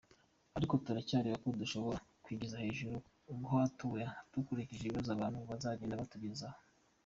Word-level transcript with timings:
Ariko 0.57 0.73
turacyareba 0.85 1.41
ko 1.43 1.47
dushobora 1.61 1.97
kwigiza 2.23 2.63
hejuru 2.65 2.95
ho 3.39 3.43
gatoya 3.61 4.09
dukurikije 4.33 4.81
ibibazo 4.83 5.09
abantu 5.13 5.37
bazagenda 5.49 6.01
batugezaho. 6.01 6.59